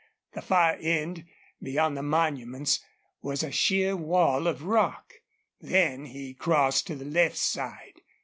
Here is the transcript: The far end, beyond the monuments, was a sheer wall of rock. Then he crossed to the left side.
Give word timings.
The 0.33 0.41
far 0.41 0.77
end, 0.81 1.25
beyond 1.61 1.95
the 1.95 2.01
monuments, 2.01 2.79
was 3.21 3.43
a 3.43 3.51
sheer 3.51 3.95
wall 3.95 4.47
of 4.47 4.63
rock. 4.63 5.13
Then 5.59 6.05
he 6.05 6.33
crossed 6.33 6.87
to 6.87 6.95
the 6.95 7.05
left 7.05 7.37
side. 7.37 8.01